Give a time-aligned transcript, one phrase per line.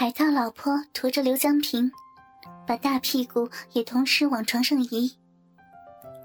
[0.00, 1.90] 海涛老婆驮着刘江平，
[2.64, 5.12] 把大屁股也同时往床上移。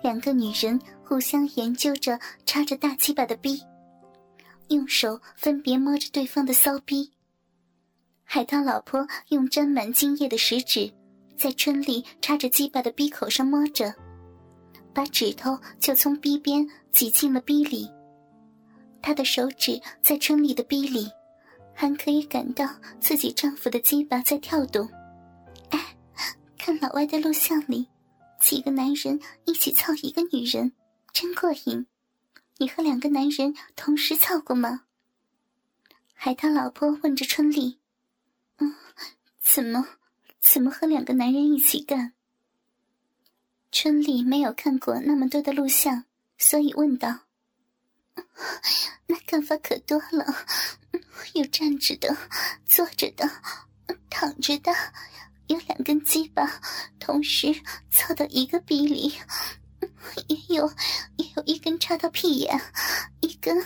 [0.03, 3.59] 两个女人互相研究着插着大鸡巴的逼，
[4.67, 7.11] 用手分别摸着对方的骚逼。
[8.23, 10.93] 海涛老婆用沾满精液的食指，
[11.35, 13.91] 在春里插着鸡巴的逼口上摸着，
[14.93, 17.89] 把指头就从逼边挤进了逼里。
[19.01, 21.09] 她的手指在春里的逼里，
[21.73, 22.67] 还可以感到
[22.99, 24.89] 自己丈夫的鸡巴在跳动。
[25.69, 25.97] 哎，
[26.57, 27.87] 看老外的录像里，
[28.39, 30.71] 几个男人一起操一个女人，
[31.11, 31.85] 真过瘾。
[32.57, 34.83] 你和两个男人同时操过吗？
[36.13, 37.79] 海涛老婆问着春丽。
[38.57, 38.75] 嗯，
[39.41, 39.85] 怎么，
[40.39, 42.13] 怎么和两个男人一起干？
[43.71, 46.05] 春丽没有看过那么多的录像，
[46.37, 47.21] 所以问道
[49.07, 50.25] ：“那干法可多了，
[51.33, 52.15] 有站着的，
[52.65, 53.29] 坐着的，
[54.09, 54.71] 躺着的，
[55.47, 56.61] 有两根鸡巴
[56.99, 57.53] 同时
[57.89, 59.13] 操到一个逼里，
[60.27, 60.71] 也有
[61.17, 62.61] 也有一根插到屁眼，
[63.21, 63.61] 一根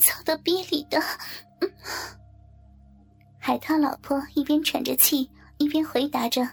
[0.00, 1.00] 操到逼里的。”
[3.38, 6.48] 海涛老婆一边喘着气，一边回答着：“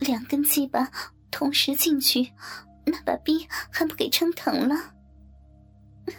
[0.00, 0.90] 两根鸡巴
[1.30, 2.32] 同时进去，
[2.86, 4.94] 那把逼还不给撑疼了？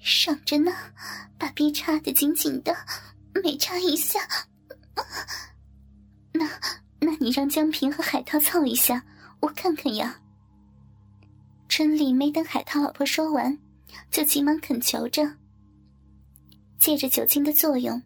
[0.00, 0.72] 爽着呢，
[1.56, 2.76] 逼插的紧紧的，
[3.42, 4.20] 每插一下，
[6.32, 6.46] 那
[7.00, 9.02] 那你让江平和海涛操一下，
[9.40, 10.20] 我看看呀。”
[11.66, 13.58] 春丽没等海涛老婆说完，
[14.10, 15.22] 就急忙恳求着，
[16.78, 18.00] 借着酒精的作用。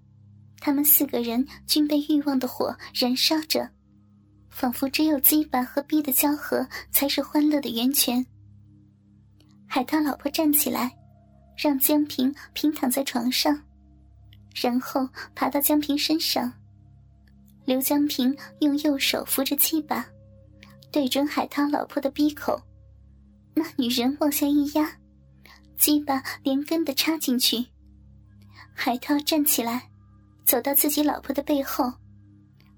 [0.60, 3.68] 他们四个人均被欲望的火燃烧着，
[4.48, 8.24] 仿佛只有鸡巴和逼的交合才是欢乐的源泉。
[9.66, 10.96] 海涛老婆站起来，
[11.61, 13.61] 让江平平躺在床上，
[14.55, 16.50] 然后爬到江平身上。
[17.66, 20.06] 刘江平用右手扶着鸡巴，
[20.91, 22.58] 对准海涛老婆的鼻口，
[23.53, 24.97] 那女人往下一压，
[25.76, 27.66] 鸡巴连根的插进去。
[28.72, 29.88] 海涛站起来。
[30.47, 31.93] 走到自己老婆的背后，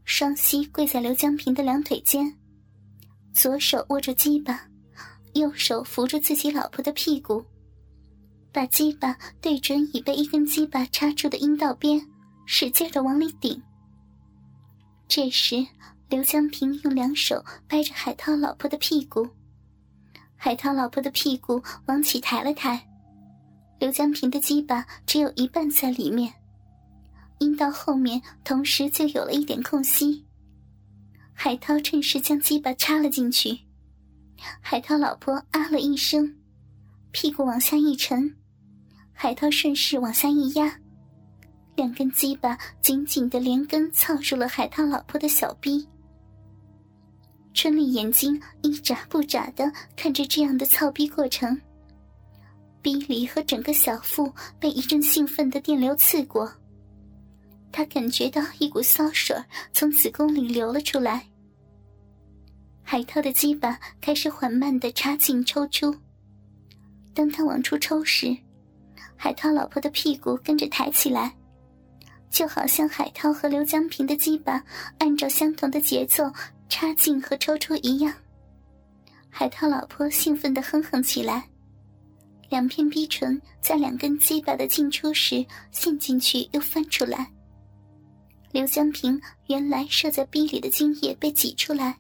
[0.05, 2.37] 双膝跪在刘江平的两腿间，
[3.33, 4.69] 左手握住鸡巴，
[5.33, 7.43] 右手扶住自己老婆的屁股，
[8.53, 12.07] 把鸡巴对准已被一根鸡巴插住的阴道边，
[12.45, 13.61] 使劲的往里顶。
[15.09, 15.67] 这时，
[16.09, 19.27] 刘江平用两手掰着海涛老婆的屁股，
[20.37, 22.87] 海涛老婆的屁股往起抬了抬，
[23.79, 26.35] 刘江平的鸡巴只有一半在里面。
[27.39, 30.25] 阴道后面同时就有了一点空隙，
[31.33, 33.61] 海涛趁势将鸡巴插了进去。
[34.61, 36.37] 海涛老婆啊了一声，
[37.11, 38.37] 屁股往下一沉，
[39.13, 40.79] 海涛顺势往下一压，
[41.77, 45.87] 两根鸡巴紧紧的连根操住了海涛老婆的小臂。
[47.55, 51.61] 春丽眼睛一眨不眨的看着这样的操逼过程，
[52.81, 56.51] 逼里和整个小腹被一阵兴奋的电流刺过。
[57.71, 59.37] 他感觉到一股骚水
[59.73, 61.27] 从子宫里流了出来，
[62.83, 65.95] 海涛的鸡巴开始缓慢的插进抽出。
[67.15, 68.37] 当他往出抽时，
[69.23, 71.33] 海涛老婆的屁股跟着抬起来，
[72.29, 74.61] 就好像海涛和刘江平的鸡巴
[74.99, 76.29] 按照相同的节奏
[76.69, 78.13] 插进和抽出一样。
[79.31, 81.49] 海涛老婆兴奋的哼哼起来，
[82.49, 87.31] 两片逼唇在两根鸡巴的进出时陷进去又翻出来。
[88.51, 91.97] 刘江平原来射在逼里的精液被挤出来，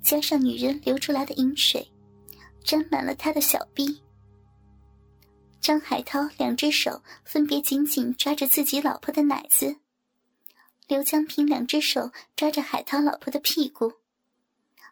[0.00, 1.86] 加上女人流出来的饮水，
[2.64, 4.00] 沾满了他的小逼。
[5.64, 9.76] 张海涛两只手分别紧紧抓着自己老婆的奶子，
[10.86, 13.94] 刘江平两只手抓着海涛老婆的屁股，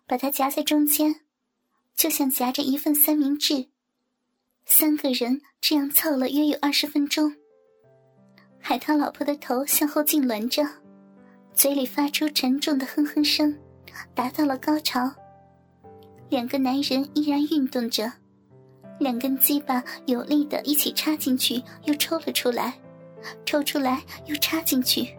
[0.06, 1.20] 把她夹在中间，
[1.94, 3.68] 就像夹着一份三明治。
[4.64, 7.36] 三个人这样凑了约有二十分钟。
[8.58, 10.66] 海涛老婆的头向后痉挛着，
[11.52, 13.54] 嘴里发出沉重的哼哼声，
[14.14, 15.12] 达到了高潮。
[16.30, 18.10] 两个男人依然运动着，
[19.02, 22.72] 两根鸡巴有力的一起插进去，又抽了出来，
[23.44, 25.14] 抽出来又插进去。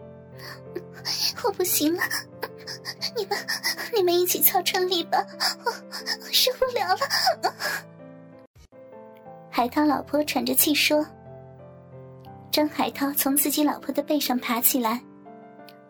[1.44, 2.02] 我不行了，
[3.14, 3.38] 你们
[3.94, 5.24] 你们一起操春丽吧，
[5.64, 5.70] 我
[6.32, 7.54] 受不了了。
[9.50, 11.06] 海涛老婆喘着气说。
[12.50, 15.02] 张海涛从自己老婆的背上爬起来，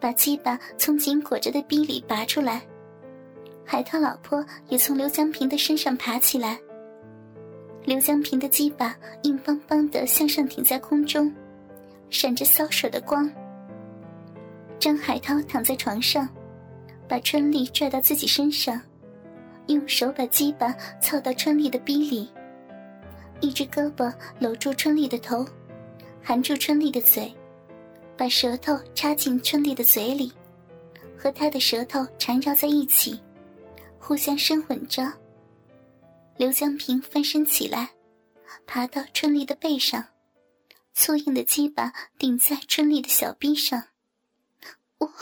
[0.01, 2.63] 把鸡巴从紧裹着的逼里拔出来。
[3.67, 6.59] 海涛老婆也从刘江平的身上爬起来。
[7.85, 11.31] 刘江平的鸡巴硬邦邦的向上挺在空中，
[12.09, 13.31] 闪着骚手的光。
[14.79, 16.27] 张海涛躺在床上，
[17.07, 18.81] 把春丽拽到自己身上，
[19.67, 22.29] 用手把鸡巴凑到春丽的逼里，
[23.41, 25.47] 一只胳膊搂住春丽的头，
[26.23, 27.31] 含住春丽的嘴，
[28.17, 30.33] 把舌头插进春丽的嘴里，
[31.19, 33.21] 和他的舌头缠绕在一起，
[33.99, 35.13] 互相深吻着。
[36.37, 37.95] 刘江平翻身起来，
[38.67, 40.09] 爬到春丽的背上，
[40.93, 43.85] 粗硬的鸡巴顶在春丽的小臂上。
[44.99, 45.13] 我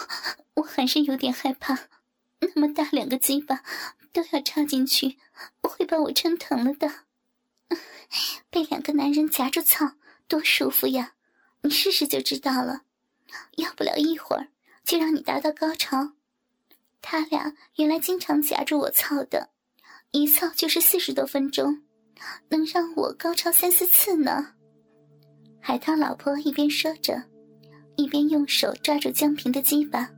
[0.55, 1.79] 我还是有点害怕，
[2.41, 3.63] 那么大两个鸡巴
[4.11, 5.19] 都要插进去，
[5.61, 6.91] 会把我撑疼了的。
[8.49, 11.13] 被两个男人夹住操，多舒服呀！
[11.61, 12.85] 你试试就知道了。
[13.57, 14.49] 要不了一会儿，
[14.83, 16.15] 就让你达到高潮。
[17.03, 19.52] 他俩原来经常夹住我操的。
[20.13, 21.75] 一操就是四十多分钟，
[22.51, 24.47] 能让我高潮三四次呢。
[25.59, 27.23] 海涛老婆一边说着，
[27.97, 30.11] 一边用手抓住江平的鸡巴，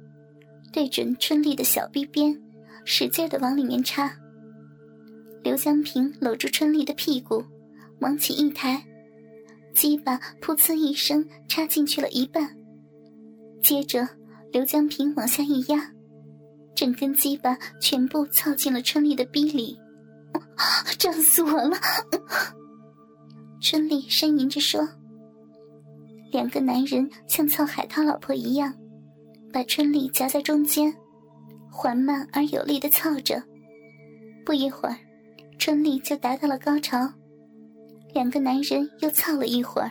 [0.72, 2.36] 对准春丽的小臂边，
[2.84, 4.12] 使劲的往里面插。
[5.44, 7.44] 刘江平搂住春丽的屁股，
[8.00, 8.84] 往起一抬，
[9.76, 12.52] 鸡巴噗呲一声插进去了一半。
[13.62, 14.08] 接着，
[14.50, 15.88] 刘江平往下一压，
[16.74, 19.78] 整根鸡巴全部操进了春丽的逼里。
[20.98, 21.76] 胀死我了！
[23.60, 24.86] 春丽呻吟着说
[26.30, 28.72] ：“两个男人像操海涛老婆一样，
[29.52, 30.94] 把春丽夹在中间，
[31.70, 33.42] 缓慢而有力的操着。
[34.44, 34.96] 不一会儿，
[35.58, 37.10] 春丽就达到了高潮。
[38.12, 39.90] 两个男人又操了一会儿，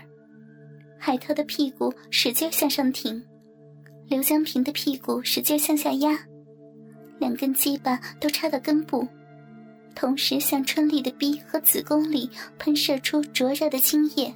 [1.00, 3.22] 海涛的屁股使劲向上挺，
[4.08, 6.18] 刘江平的屁股使劲向下压，
[7.20, 9.08] 两根鸡巴都插到根部。”
[10.04, 12.30] 同时向春丽的逼和子宫里
[12.60, 14.36] 喷射出灼热的精液。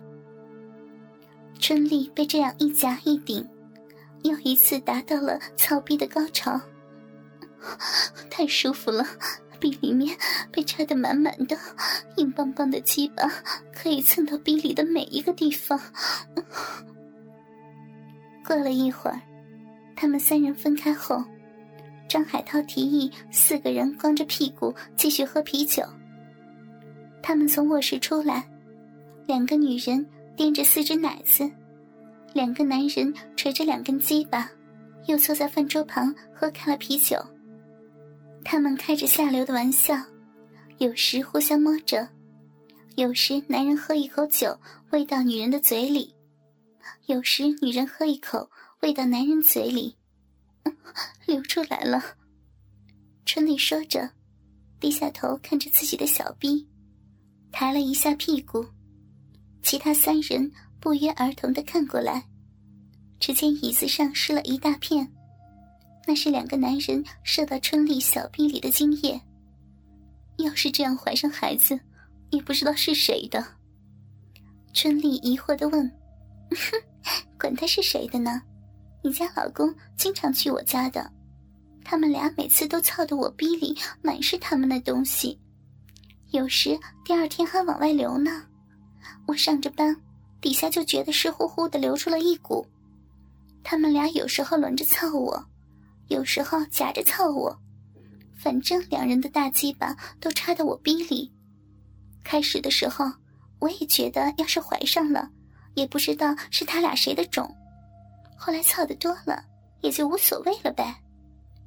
[1.59, 3.45] 春丽被这样一夹一顶，
[4.23, 6.57] 又一次达到了操逼的高潮。
[8.31, 9.05] 太舒服了，
[9.59, 10.17] 逼里面
[10.53, 11.57] 被插得满满的，
[12.15, 13.29] 硬邦邦的鸡巴
[13.73, 15.77] 可以蹭到逼里的每一个地方。
[18.45, 19.19] 过了一会儿，
[19.97, 21.21] 他们三人分开后。
[22.07, 25.83] 张海涛提议四个人光着屁股继续喝啤酒。
[27.21, 28.47] 他们从卧室出来，
[29.25, 30.05] 两个女人
[30.37, 31.49] 掂着四只奶子，
[32.33, 34.49] 两个男人垂着两根鸡巴，
[35.07, 37.17] 又坐在饭桌旁喝开了啤酒。
[38.45, 39.93] 他们开着下流的玩笑，
[40.77, 42.07] 有时互相摸着，
[42.95, 44.57] 有时男人喝一口酒
[44.91, 46.15] 喂到女人的嘴里，
[47.07, 48.49] 有时女人喝一口
[48.81, 49.96] 喂到男人嘴里。
[51.25, 52.01] 流出来了，
[53.25, 54.09] 春丽说着，
[54.79, 56.67] 低下头看着自己的小臂，
[57.51, 58.65] 抬了一下屁股。
[59.61, 62.23] 其他三人不约而同的看过来，
[63.19, 65.11] 只见椅子上湿了一大片，
[66.07, 69.19] 那是两个男人射到春丽小臂里的精液。
[70.37, 71.77] 要是这样怀上孩子，
[72.29, 73.43] 也不知道是谁的。
[74.71, 75.91] 春丽疑惑的问
[76.51, 76.81] ：“哼，
[77.39, 78.41] 管他是谁的呢？”
[79.03, 81.11] 你家老公经常去我家的，
[81.83, 85.39] 他们俩每次都操得我逼里满是他们的东西，
[86.31, 88.43] 有时第二天还往外流呢。
[89.25, 89.95] 我上着班，
[90.41, 92.65] 底下就觉得湿乎乎的流出了一股。
[93.63, 95.45] 他们俩有时候轮着操我，
[96.07, 97.57] 有时候夹着操我，
[98.37, 101.31] 反正两人的大鸡巴都插到我逼里。
[102.23, 103.05] 开始的时候，
[103.59, 105.29] 我也觉得要是怀上了，
[105.75, 107.53] 也不知道是他俩谁的种。
[108.37, 109.43] 后来操的多了，
[109.81, 110.95] 也就无所谓了呗。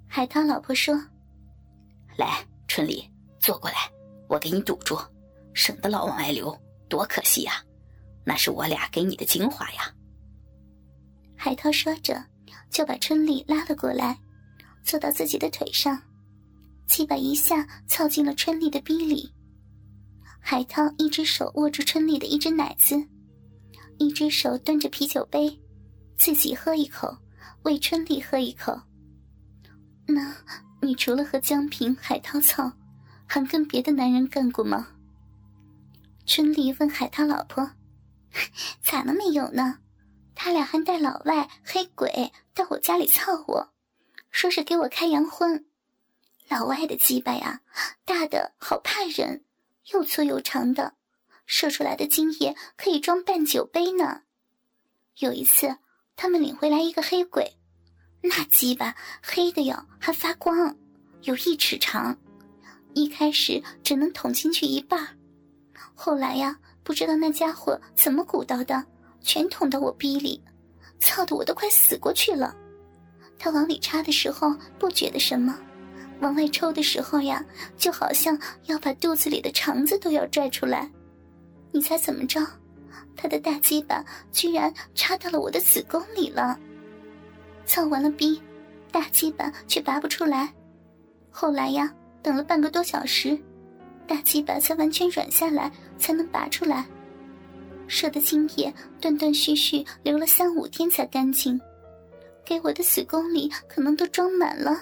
[0.09, 0.95] 海涛老婆说
[2.17, 3.05] ：“来，春丽，
[3.39, 3.77] 坐过来，
[4.29, 4.99] 我给你堵住，
[5.53, 6.57] 省得老往外流，
[6.89, 7.63] 多可惜呀！
[8.25, 9.93] 那是我俩给你的精华呀。”
[11.37, 12.25] 海涛说着，
[12.71, 14.19] 就把春丽拉了过来，
[14.83, 16.01] 坐到自己的腿上，
[16.87, 19.33] 鸡巴一下操进了春丽的逼里。
[20.41, 22.97] 海涛一只手握住春丽的一只奶子，
[23.99, 25.60] 一只手端着啤酒杯。
[26.21, 27.17] 自己喝一口，
[27.63, 28.79] 为春丽喝一口。
[30.07, 30.37] 那，
[30.83, 32.71] 你除了和江平、海涛操，
[33.27, 34.89] 还跟别的男人干过吗？
[36.27, 37.71] 春丽问海涛老婆
[38.85, 39.79] ：“咋能没有呢？
[40.35, 43.73] 他俩还带老外黑鬼到我家里操我，
[44.31, 45.65] 说是给我开洋荤。
[46.51, 47.63] 老外的鸡巴呀，
[48.05, 49.47] 大的好怕人，
[49.95, 50.97] 又粗又长的，
[51.47, 54.25] 射出来的精液可以装半酒杯呢。
[55.17, 55.79] 有一次。”
[56.23, 57.51] 他们领回来一个黑鬼，
[58.21, 60.77] 那鸡巴黑的哟，还发光，
[61.23, 62.15] 有一尺长。
[62.93, 65.17] 一开始只能捅进去一半，
[65.95, 68.85] 后来呀，不知道那家伙怎么鼓捣的，
[69.23, 70.39] 全捅到我逼里，
[70.99, 72.55] 操的我都快死过去了。
[73.39, 75.59] 他往里插的时候不觉得什么，
[76.21, 77.43] 往外抽的时候呀，
[77.79, 80.93] 就好像要把肚子里的肠子都要拽出来。
[81.73, 82.47] 你猜怎么着？
[83.17, 86.59] 他的大鸡巴居然插到了我的子宫里了。
[87.67, 88.41] 操完了逼，
[88.91, 90.53] 大鸡巴却拔不出来。
[91.31, 91.93] 后来呀，
[92.23, 93.39] 等了半个多小时，
[94.07, 96.87] 大鸡巴才完全软下来，才能拔出来。
[97.87, 101.61] 射的精液断断续续流了三五天才干净。
[102.45, 104.77] 给我的子宫里可能都装满了，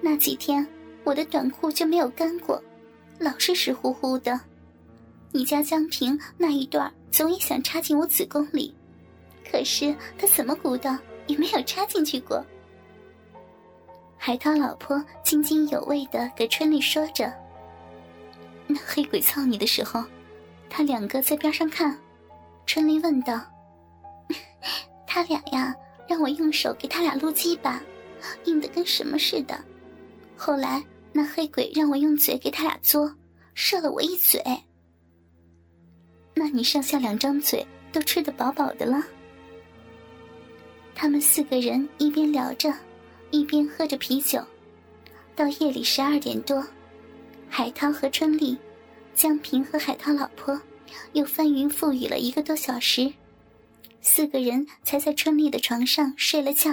[0.00, 0.64] 那几天
[1.02, 2.62] 我的短裤就没有干过，
[3.18, 4.38] 老是湿乎乎的。
[5.30, 8.74] 你家江平那一段总也想插进我子宫里，
[9.50, 12.44] 可是他怎么鼓捣也没有插进去过。
[14.16, 17.32] 海涛老婆津津有味的给春丽说着
[18.66, 20.04] ：“那黑鬼操你的时候，
[20.68, 21.98] 他两个在边上看。”
[22.66, 23.40] 春丽问道
[25.06, 25.74] ：“他俩呀？”
[26.08, 27.82] 让我用手给他俩撸鸡巴，
[28.44, 29.62] 硬的跟什么似的。
[30.34, 30.82] 后来
[31.12, 33.14] 那黑鬼让我用嘴给他俩嘬，
[33.52, 34.42] 射了我一嘴。
[36.38, 39.02] 那你上下两张嘴都吃得饱饱的了。
[40.94, 42.72] 他们四个人一边聊着，
[43.32, 44.40] 一边喝着啤酒，
[45.34, 46.64] 到夜里十二点多，
[47.48, 48.56] 海涛和春丽、
[49.16, 50.60] 江平和海涛老婆
[51.12, 53.12] 又翻云覆雨了一个多小时。
[54.00, 56.70] 四个人才在春丽的床上睡了觉。